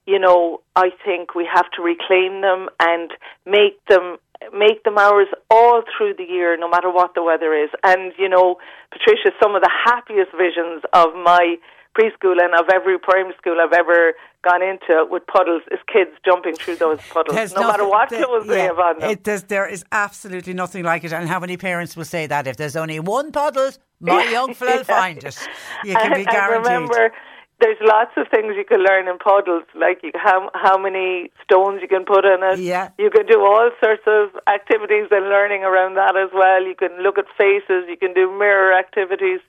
you 0.06 0.18
know, 0.18 0.60
I 0.76 0.90
think 1.04 1.34
we 1.34 1.48
have 1.52 1.70
to 1.72 1.82
reclaim 1.82 2.40
them 2.40 2.68
and 2.80 3.10
make 3.44 3.84
them 3.86 4.18
make 4.52 4.84
them 4.84 4.98
ours 4.98 5.26
all 5.50 5.82
through 5.82 6.14
the 6.14 6.24
year, 6.24 6.56
no 6.56 6.68
matter 6.68 6.90
what 6.90 7.14
the 7.14 7.22
weather 7.22 7.52
is. 7.54 7.70
And, 7.82 8.12
you 8.16 8.28
know, 8.28 8.56
Patricia, 8.92 9.34
some 9.42 9.56
of 9.56 9.62
the 9.62 9.70
happiest 9.84 10.30
visions 10.30 10.82
of 10.92 11.08
my 11.14 11.56
preschool 11.98 12.36
and 12.40 12.54
of 12.54 12.66
every 12.72 12.98
primary 12.98 13.34
school 13.38 13.56
I've 13.60 13.72
ever 13.72 14.14
gone 14.44 14.62
into 14.62 15.04
with 15.10 15.26
puddles 15.26 15.62
is 15.72 15.80
kids 15.92 16.10
jumping 16.24 16.54
through 16.54 16.76
those 16.76 17.00
puddles, 17.12 17.34
There's 17.34 17.54
no 17.54 17.62
matter 17.62 17.88
what 17.88 18.08
there- 18.08 18.24
clothes 18.24 18.46
they 18.46 18.62
have 18.62 18.78
on 18.78 19.00
them. 19.00 19.10
It, 19.10 19.24
there 19.48 19.66
is 19.66 19.84
absolutely 19.90 20.54
nothing 20.54 20.84
like 20.84 21.02
it. 21.04 21.12
And 21.12 21.28
how 21.28 21.40
many 21.40 21.56
parents 21.56 21.96
will 21.96 22.04
say 22.04 22.26
that 22.28 22.46
if 22.46 22.56
there's 22.56 22.76
only 22.76 23.00
one 23.00 23.32
puddle, 23.32 23.70
my 24.00 24.22
young 24.36 24.54
fella 24.54 24.76
will 24.76 24.84
find 24.84 25.22
it. 25.24 25.36
You 25.84 25.94
can 25.94 26.14
be 26.14 26.24
guaranteed. 26.24 26.72
And 26.72 26.88
remember, 26.88 27.12
there's 27.60 27.78
lots 27.82 28.12
of 28.16 28.28
things 28.30 28.54
you 28.56 28.64
can 28.64 28.84
learn 28.84 29.08
in 29.08 29.18
puddles, 29.18 29.64
like 29.74 29.98
you, 30.04 30.12
how 30.14 30.48
how 30.54 30.78
many 30.78 31.32
stones 31.42 31.80
you 31.82 31.88
can 31.88 32.04
put 32.04 32.24
in 32.24 32.38
it. 32.42 32.60
Yeah. 32.60 32.90
You 32.98 33.10
can 33.10 33.26
do 33.26 33.40
all 33.40 33.70
sorts 33.82 34.02
of 34.06 34.30
activities 34.46 35.08
and 35.10 35.28
learning 35.28 35.64
around 35.64 35.94
that 35.96 36.14
as 36.16 36.30
well. 36.32 36.62
You 36.62 36.76
can 36.76 37.02
look 37.02 37.18
at 37.18 37.24
faces. 37.36 37.82
You 37.88 37.96
can 37.98 38.14
do 38.14 38.30
mirror 38.30 38.72
activities. 38.72 39.40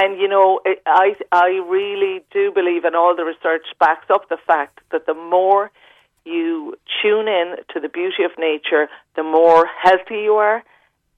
And 0.00 0.20
you 0.20 0.28
know, 0.28 0.60
it, 0.64 0.80
I 0.86 1.16
I 1.32 1.48
really 1.68 2.22
do 2.30 2.52
believe, 2.52 2.84
and 2.84 2.94
all 2.94 3.16
the 3.16 3.24
research 3.24 3.66
backs 3.80 4.08
up 4.14 4.28
the 4.28 4.38
fact 4.46 4.78
that 4.92 5.06
the 5.06 5.14
more 5.14 5.72
you 6.24 6.76
tune 7.02 7.26
in 7.26 7.56
to 7.72 7.80
the 7.80 7.88
beauty 7.88 8.22
of 8.22 8.32
nature, 8.38 8.86
the 9.16 9.24
more 9.24 9.66
healthy 9.82 10.20
you 10.28 10.34
are, 10.34 10.62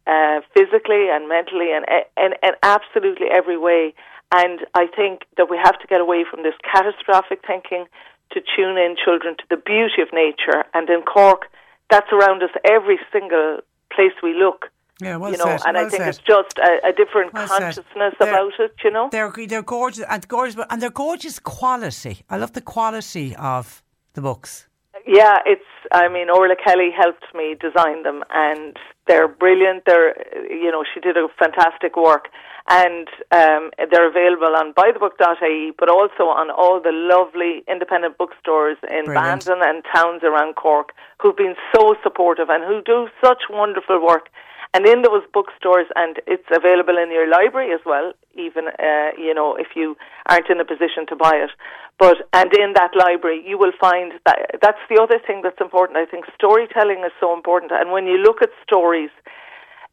uh, 0.06 0.40
physically 0.54 1.04
and 1.12 1.28
mentally, 1.28 1.70
and 1.76 1.84
and 2.16 2.32
and 2.42 2.54
absolutely 2.62 3.26
every 3.30 3.58
way. 3.58 3.92
And 4.32 4.60
I 4.74 4.86
think 4.86 5.26
that 5.36 5.50
we 5.50 5.58
have 5.58 5.78
to 5.80 5.86
get 5.86 6.00
away 6.00 6.24
from 6.30 6.42
this 6.42 6.54
catastrophic 6.72 7.40
thinking 7.46 7.84
to 8.32 8.40
tune 8.56 8.78
in 8.78 8.96
children 9.04 9.36
to 9.36 9.44
the 9.50 9.56
beauty 9.56 10.00
of 10.00 10.08
nature. 10.12 10.64
And 10.72 10.88
in 10.88 11.02
Cork, 11.02 11.50
that's 11.90 12.10
around 12.12 12.42
us 12.42 12.50
every 12.64 12.98
single 13.12 13.58
place 13.92 14.16
we 14.22 14.32
look. 14.34 14.70
Yeah, 15.00 15.16
well 15.16 15.32
you 15.32 15.38
know, 15.38 15.44
said, 15.44 15.60
and 15.66 15.76
well 15.76 15.86
I 15.86 15.88
think 15.88 16.02
said. 16.02 16.08
it's 16.08 16.18
just 16.18 16.58
a, 16.58 16.88
a 16.88 16.92
different 16.92 17.32
Well 17.32 17.48
consciousness 17.48 18.14
about 18.20 18.52
it. 18.58 18.74
You 18.84 18.90
know, 18.90 19.08
They're 19.10 19.32
they're 19.46 19.62
gorgeous 19.62 20.04
and 20.08 20.26
gorgeous, 20.28 20.56
and 20.70 20.80
they're 20.80 20.90
gorgeous 20.90 21.38
quality. 21.38 22.24
I 22.28 22.36
love 22.36 22.52
the 22.52 22.60
quality 22.60 23.34
of 23.36 23.82
the 24.14 24.20
books. 24.20 24.66
Yeah, 25.06 25.38
it's. 25.46 25.64
I 25.92 26.08
mean, 26.08 26.28
Orla 26.30 26.56
Kelly 26.62 26.90
helped 26.96 27.26
me 27.34 27.56
design 27.58 28.02
them, 28.02 28.22
and 28.30 28.76
they're 29.06 29.28
brilliant. 29.28 29.84
They're, 29.86 30.14
you 30.48 30.70
know, 30.70 30.84
she 30.92 31.00
did 31.00 31.16
a 31.16 31.26
fantastic 31.38 31.96
work, 31.96 32.28
and 32.68 33.08
um, 33.32 33.70
they're 33.90 34.08
available 34.08 34.54
on 34.54 34.72
buythebook.ie, 34.74 35.72
but 35.78 35.88
also 35.88 36.30
on 36.30 36.50
all 36.50 36.80
the 36.80 36.92
lovely 36.92 37.64
independent 37.66 38.18
bookstores 38.18 38.76
in 38.88 39.06
Brilliant. 39.06 39.46
Bandon 39.46 39.60
and 39.62 39.82
towns 39.94 40.22
around 40.22 40.54
Cork 40.54 40.92
who've 41.20 41.36
been 41.36 41.56
so 41.74 41.96
supportive 42.02 42.48
and 42.48 42.62
who 42.64 42.82
do 42.82 43.08
such 43.24 43.42
wonderful 43.50 44.04
work. 44.04 44.28
And 44.72 44.86
in 44.86 45.02
those 45.02 45.22
bookstores, 45.32 45.86
and 45.96 46.20
it's 46.28 46.46
available 46.54 46.96
in 46.96 47.10
your 47.10 47.28
library 47.28 47.72
as 47.74 47.80
well, 47.84 48.12
even, 48.34 48.68
uh, 48.68 49.10
you 49.18 49.34
know, 49.34 49.56
if 49.56 49.74
you 49.74 49.96
aren't 50.26 50.48
in 50.48 50.60
a 50.60 50.64
position 50.64 51.06
to 51.08 51.16
buy 51.16 51.34
it. 51.34 51.50
But, 51.98 52.28
and 52.32 52.52
in 52.54 52.74
that 52.74 52.92
library, 52.94 53.42
you 53.44 53.58
will 53.58 53.72
find 53.80 54.12
that, 54.24 54.60
that's 54.62 54.78
the 54.88 55.02
other 55.02 55.18
thing 55.26 55.40
that's 55.42 55.60
important. 55.60 55.98
I 55.98 56.06
think 56.06 56.24
storytelling 56.34 57.02
is 57.04 57.12
so 57.18 57.34
important. 57.34 57.72
And 57.72 57.90
when 57.90 58.06
you 58.06 58.18
look 58.18 58.42
at 58.42 58.50
stories, 58.62 59.10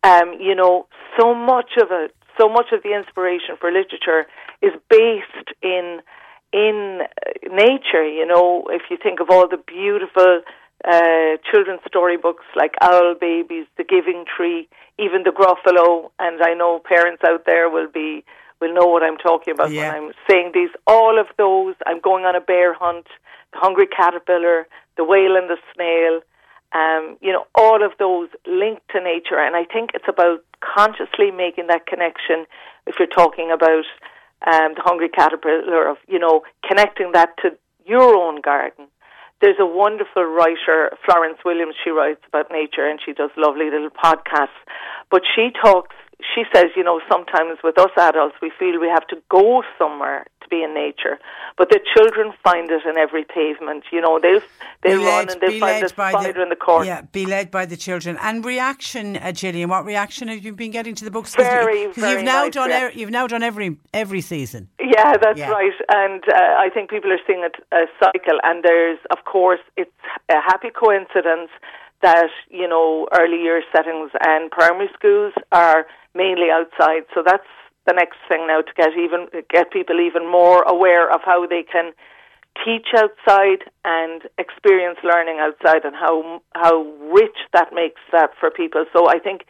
um, 0.04 0.34
you 0.40 0.54
know, 0.54 0.86
so 1.20 1.34
much 1.34 1.72
of 1.82 1.88
it, 1.92 2.16
so 2.40 2.48
much 2.48 2.68
of 2.72 2.84
the 2.84 2.94
inspiration 2.96 3.58
for 3.60 3.72
literature 3.72 4.28
is 4.62 4.74
based 4.90 5.50
in 5.64 6.02
in 6.54 7.02
uh, 7.02 7.32
nature. 7.52 8.08
You 8.08 8.26
know, 8.26 8.68
if 8.70 8.84
you 8.90 8.98
think 9.02 9.20
of 9.20 9.30
all 9.30 9.48
the 9.50 9.58
beautiful 9.58 10.42
uh, 10.86 11.38
children's 11.52 11.82
storybooks 11.88 12.46
like 12.56 12.76
Owl 12.82 13.16
Babies, 13.20 13.66
The 13.78 13.84
Giving 13.84 14.26
Tree, 14.26 14.68
even 15.00 15.24
The 15.24 15.32
Gruffalo, 15.32 16.12
and 16.20 16.42
I 16.42 16.54
know 16.54 16.80
parents 16.80 17.24
out 17.28 17.46
there 17.46 17.70
will 17.70 17.90
be 17.92 18.24
will 18.60 18.74
know 18.74 18.88
what 18.88 19.04
I'm 19.04 19.18
talking 19.18 19.54
about 19.54 19.70
Yeah. 19.72 19.94
when 19.94 20.04
I'm 20.04 20.12
saying 20.30 20.52
these. 20.54 20.72
All 20.88 21.20
of 21.20 21.28
those, 21.38 21.76
I'm 21.86 22.00
going 22.00 22.26
on 22.26 22.36
a 22.36 22.42
bear 22.42 22.74
hunt, 22.74 23.06
The 23.54 23.60
Hungry 23.60 23.86
Caterpillar, 23.86 24.68
The 24.96 25.04
Whale 25.04 25.36
and 25.36 25.48
the 25.48 25.58
Snail. 25.74 26.22
Um, 26.74 27.18
you 27.22 27.32
know, 27.32 27.46
all 27.56 27.84
of 27.86 27.92
those 28.00 28.30
linked 28.48 28.90
to 28.90 29.00
nature, 29.00 29.40
and 29.40 29.56
I 29.56 29.64
think 29.64 29.92
it's 29.94 30.08
about 30.08 30.44
consciously 30.60 31.30
making 31.32 31.68
that 31.68 31.86
connection. 31.86 32.46
If 32.88 32.96
you're 32.98 33.08
talking 33.08 33.52
about 33.52 33.86
um, 34.46 34.74
the 34.76 34.82
hungry 34.84 35.10
caterpillar, 35.10 35.88
of 35.88 35.98
you 36.08 36.20
know, 36.20 36.42
connecting 36.68 37.12
that 37.14 37.38
to 37.44 37.52
your 37.86 38.16
own 38.16 38.42
garden. 38.42 38.88
There's 39.40 39.60
a 39.60 39.66
wonderful 39.66 40.24
writer, 40.24 40.90
Florence 41.06 41.38
Williams. 41.46 41.76
She 41.84 41.92
writes 41.92 42.22
about 42.28 42.50
nature, 42.52 42.88
and 42.90 43.00
she 43.04 43.14
does 43.14 43.30
lovely 43.38 43.70
little 43.70 43.92
podcasts. 43.92 44.58
But 45.12 45.22
she 45.36 45.50
talks. 45.64 45.96
She 46.34 46.44
says, 46.54 46.66
you 46.76 46.84
know, 46.84 47.00
sometimes 47.10 47.60
with 47.64 47.78
us 47.78 47.92
adults, 47.96 48.36
we 48.42 48.52
feel 48.58 48.80
we 48.80 48.88
have 48.88 49.06
to 49.08 49.18
go 49.30 49.64
somewhere 49.78 50.26
to 50.42 50.48
be 50.50 50.64
in 50.64 50.74
nature, 50.74 51.20
but 51.58 51.70
the 51.70 51.80
children 51.96 52.34
find 52.44 52.72
it 52.72 52.82
in 52.90 52.98
every 52.98 53.24
pavement. 53.24 53.84
You 53.92 54.02
know, 54.02 54.20
they'll 54.20 54.42
they'll 54.82 55.00
Be 55.00 55.06
run 55.06 55.26
led- 55.28 55.32
and 55.34 55.42
they'll 55.42 55.60
find 55.60 55.82
led 55.82 55.84
a 55.84 55.90
spider 55.90 56.42
in 56.42 56.50
the 56.50 56.56
corner. 56.56 56.86
Yeah, 56.86 57.02
be 57.02 57.26
led 57.28 57.52
by 57.52 57.66
the 57.68 57.78
children. 57.78 58.18
And 58.22 58.44
reaction, 58.44 59.18
uh, 59.18 59.32
Gillian, 59.32 59.70
what 59.70 59.86
reaction 59.86 60.28
have 60.30 60.44
you 60.44 60.54
been 60.54 60.72
getting 60.72 60.96
to 60.96 61.06
the 61.06 61.12
books? 61.12 61.36
'Cause 61.36 61.46
you- 61.46 61.52
Very, 61.52 61.86
'cause 61.86 61.96
very 61.98 62.14
you've 62.16 62.24
now 62.24 62.44
nice 62.44 62.54
done 62.54 62.70
reaction. 62.70 62.98
e- 62.98 63.02
you've 63.02 63.12
now 63.12 63.28
done 63.28 63.44
every 63.44 63.78
every 63.94 64.22
season. 64.22 64.70
Yeah, 64.80 65.18
that's 65.18 65.38
Yeah. 65.40 65.52
right. 65.52 65.74
And 65.94 66.24
uh, 66.28 66.56
I 66.66 66.70
think 66.74 66.90
people 66.90 67.12
are 67.12 67.20
seeing 67.28 67.44
a, 67.44 67.52
a 67.76 67.86
cycle. 68.04 68.40
And 68.44 68.64
there's, 68.64 69.00
of 69.12 69.26
course, 69.26 69.60
it's 69.76 69.92
a 70.30 70.42
happy 70.42 70.70
coincidence 70.72 71.52
that, 72.02 72.30
you 72.50 72.68
know, 72.68 73.08
early 73.20 73.42
year 73.42 73.62
settings 73.76 74.12
and 74.22 74.50
primary 74.52 74.90
schools 74.94 75.34
are 75.52 75.88
mainly 76.18 76.50
outside. 76.52 77.04
So 77.14 77.22
that's 77.26 77.48
the 77.86 77.94
next 77.94 78.18
thing 78.28 78.48
now 78.48 78.62
to 78.62 78.74
get 78.76 78.92
even 78.98 79.28
get 79.50 79.72
people 79.72 80.00
even 80.02 80.30
more 80.30 80.64
aware 80.64 81.10
of 81.14 81.22
how 81.24 81.46
they 81.48 81.64
can 81.64 81.94
teach 82.66 82.88
outside 82.98 83.62
and 83.86 84.24
experience 84.38 84.98
learning 85.04 85.38
outside 85.40 85.86
and 85.86 85.96
how 85.96 86.42
how 86.56 86.82
rich 87.20 87.38
that 87.54 87.70
makes 87.74 88.02
that 88.12 88.32
for 88.40 88.50
people. 88.50 88.84
So 88.92 89.08
I 89.08 89.20
think 89.20 89.46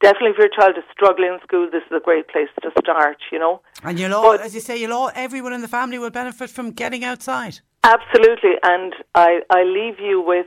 definitely 0.00 0.30
if 0.30 0.38
your 0.38 0.48
child 0.48 0.78
is 0.78 0.84
struggling 0.92 1.34
in 1.34 1.40
school, 1.46 1.68
this 1.70 1.82
is 1.90 1.92
a 1.96 2.04
great 2.08 2.28
place 2.28 2.48
to 2.62 2.70
start, 2.80 3.18
you 3.32 3.38
know. 3.38 3.60
And 3.82 3.98
you'll 3.98 4.14
all, 4.14 4.22
But- 4.22 4.40
as 4.40 4.54
you 4.54 4.60
say, 4.60 4.76
you'll 4.76 4.92
all 4.92 5.10
everyone 5.14 5.52
in 5.52 5.60
the 5.60 5.68
family 5.78 5.98
will 5.98 6.10
benefit 6.22 6.50
from 6.50 6.70
getting 6.70 7.04
outside. 7.04 7.60
Absolutely, 7.84 8.54
and 8.62 8.94
I, 9.14 9.40
I 9.50 9.64
leave 9.64 9.98
you 9.98 10.20
with 10.20 10.46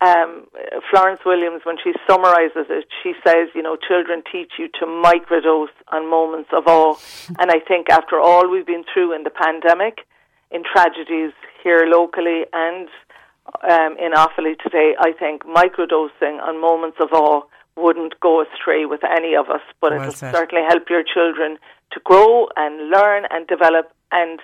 um, 0.00 0.46
Florence 0.90 1.20
Williams 1.26 1.62
when 1.64 1.76
she 1.82 1.92
summarizes 2.08 2.66
it. 2.70 2.86
She 3.02 3.12
says, 3.24 3.48
you 3.54 3.62
know, 3.62 3.76
children 3.76 4.22
teach 4.30 4.52
you 4.58 4.68
to 4.80 4.86
microdose 4.86 5.74
on 5.88 6.08
moments 6.08 6.50
of 6.52 6.66
awe. 6.66 6.96
and 7.38 7.50
I 7.50 7.60
think 7.60 7.90
after 7.90 8.18
all 8.18 8.48
we've 8.50 8.66
been 8.66 8.84
through 8.92 9.14
in 9.14 9.24
the 9.24 9.30
pandemic, 9.30 10.06
in 10.50 10.62
tragedies 10.64 11.32
here 11.62 11.84
locally 11.86 12.44
and 12.52 12.88
um, 13.68 13.96
in 13.98 14.12
Offaly 14.12 14.58
today, 14.58 14.94
I 14.98 15.12
think 15.12 15.44
microdosing 15.44 16.40
on 16.42 16.60
moments 16.60 16.98
of 17.00 17.12
awe 17.12 17.42
wouldn't 17.76 18.18
go 18.20 18.42
astray 18.42 18.84
with 18.86 19.00
any 19.04 19.34
of 19.34 19.48
us, 19.48 19.62
but 19.80 19.92
Well 19.92 20.00
it'll 20.02 20.12
said. 20.14 20.34
certainly 20.34 20.64
help 20.68 20.88
your 20.88 21.02
children 21.02 21.58
to 21.92 22.00
grow 22.04 22.48
and 22.56 22.90
learn 22.90 23.24
and 23.30 23.46
develop 23.46 23.92
and 24.12 24.40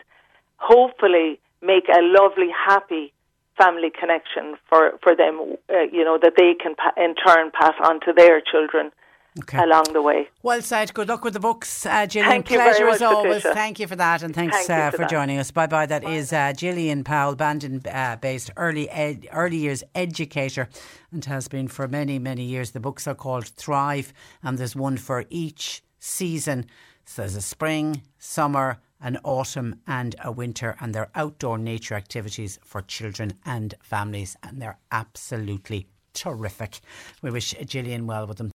hopefully 0.56 1.40
make 1.62 1.88
a 1.88 2.00
lovely, 2.02 2.48
happy 2.50 3.12
family 3.56 3.90
connection 3.90 4.56
for 4.68 4.98
for 5.02 5.14
them. 5.16 5.56
Uh, 5.70 5.82
you 5.92 6.04
know 6.04 6.18
that 6.20 6.34
they 6.36 6.54
can 6.54 6.74
pa- 6.74 6.92
in 6.96 7.14
turn 7.14 7.50
pass 7.50 7.74
on 7.82 8.00
to 8.00 8.12
their 8.16 8.40
children. 8.40 8.90
Okay. 9.38 9.58
Along 9.58 9.84
the 9.92 10.00
way. 10.00 10.28
Well 10.42 10.62
said. 10.62 10.94
Good 10.94 11.08
luck 11.08 11.22
with 11.22 11.34
the 11.34 11.40
books, 11.40 11.84
uh, 11.84 12.06
Gillian. 12.06 12.30
Thank 12.30 12.46
Pleasure 12.46 12.88
as 12.88 13.02
always. 13.02 13.42
Patricia. 13.42 13.54
Thank 13.54 13.78
you 13.78 13.86
for 13.86 13.96
that, 13.96 14.22
and 14.22 14.34
thanks 14.34 14.66
Thank 14.66 14.70
uh, 14.70 14.90
for, 14.92 15.02
for 15.02 15.08
joining 15.10 15.38
us. 15.38 15.50
Bye 15.50 15.66
bye. 15.66 15.84
That 15.84 16.04
bye. 16.04 16.12
is 16.12 16.32
uh, 16.32 16.54
Gillian 16.56 17.04
Powell, 17.04 17.36
Bandon-based 17.36 18.50
early 18.56 18.88
ed- 18.88 19.28
early 19.32 19.58
years 19.58 19.84
educator, 19.94 20.70
and 21.12 21.22
has 21.26 21.48
been 21.48 21.68
for 21.68 21.86
many 21.86 22.18
many 22.18 22.44
years. 22.44 22.70
The 22.70 22.80
books 22.80 23.06
are 23.06 23.14
called 23.14 23.46
Thrive, 23.46 24.14
and 24.42 24.56
there's 24.56 24.74
one 24.74 24.96
for 24.96 25.26
each 25.28 25.82
season. 25.98 26.64
So 27.04 27.20
there's 27.20 27.36
a 27.36 27.42
spring, 27.42 28.02
summer, 28.18 28.78
an 29.06 29.16
autumn 29.22 29.80
and 29.86 30.16
a 30.24 30.32
winter, 30.32 30.76
and 30.80 30.92
they're 30.92 31.10
outdoor 31.14 31.56
nature 31.56 31.94
activities 31.94 32.58
for 32.64 32.82
children 32.82 33.32
and 33.44 33.72
families, 33.80 34.36
and 34.42 34.60
they're 34.60 34.78
absolutely 34.90 35.86
terrific. 36.12 36.80
We 37.22 37.30
wish 37.30 37.54
Gillian 37.64 38.08
well 38.08 38.26
with 38.26 38.38
them. 38.38 38.50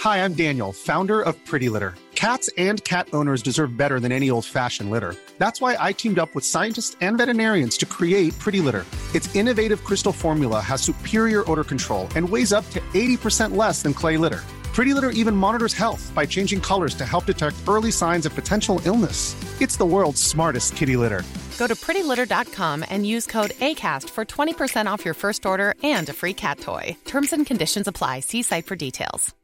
Hi, 0.00 0.24
I'm 0.24 0.34
Daniel, 0.34 0.72
founder 0.72 1.22
of 1.22 1.42
Pretty 1.46 1.68
Litter. 1.68 1.94
Cats 2.16 2.50
and 2.58 2.82
cat 2.82 3.06
owners 3.12 3.40
deserve 3.40 3.76
better 3.76 4.00
than 4.00 4.10
any 4.10 4.30
old 4.30 4.44
fashioned 4.44 4.90
litter. 4.90 5.14
That's 5.38 5.60
why 5.60 5.76
I 5.78 5.92
teamed 5.92 6.18
up 6.18 6.34
with 6.34 6.44
scientists 6.44 6.96
and 7.00 7.16
veterinarians 7.16 7.76
to 7.78 7.86
create 7.86 8.36
Pretty 8.40 8.60
Litter. 8.60 8.84
Its 9.14 9.32
innovative 9.36 9.84
crystal 9.84 10.12
formula 10.12 10.60
has 10.60 10.82
superior 10.82 11.48
odor 11.48 11.64
control 11.64 12.08
and 12.16 12.28
weighs 12.28 12.52
up 12.52 12.68
to 12.70 12.80
80% 12.94 13.54
less 13.54 13.82
than 13.82 13.94
clay 13.94 14.16
litter. 14.16 14.42
Pretty 14.76 14.92
Litter 14.92 15.08
even 15.08 15.34
monitors 15.34 15.72
health 15.72 16.12
by 16.14 16.26
changing 16.26 16.60
colors 16.60 16.94
to 16.96 17.06
help 17.06 17.24
detect 17.24 17.56
early 17.66 17.90
signs 17.90 18.26
of 18.26 18.34
potential 18.34 18.78
illness. 18.84 19.34
It's 19.58 19.78
the 19.78 19.86
world's 19.86 20.20
smartest 20.20 20.76
kitty 20.76 20.98
litter. 20.98 21.22
Go 21.56 21.66
to 21.66 21.74
prettylitter.com 21.74 22.84
and 22.90 23.06
use 23.06 23.24
code 23.24 23.52
ACAST 23.52 24.10
for 24.10 24.26
20% 24.26 24.86
off 24.86 25.02
your 25.02 25.14
first 25.14 25.46
order 25.46 25.74
and 25.82 26.06
a 26.10 26.12
free 26.12 26.34
cat 26.34 26.60
toy. 26.60 26.94
Terms 27.06 27.32
and 27.32 27.46
conditions 27.46 27.88
apply. 27.88 28.20
See 28.20 28.42
site 28.42 28.66
for 28.66 28.76
details. 28.76 29.34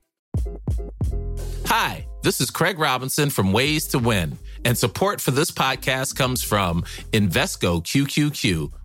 Hi, 1.65 2.07
this 2.23 2.43
is 2.43 2.51
Craig 2.51 2.79
Robinson 2.79 3.31
from 3.31 3.55
Ways 3.55 3.87
to 3.89 3.99
Win, 3.99 4.39
and 4.67 4.77
support 4.77 5.19
for 5.19 5.31
this 5.31 5.51
podcast 5.51 6.15
comes 6.15 6.43
from 6.43 6.83
Invesco 7.13 7.83
QQQ 7.83 8.71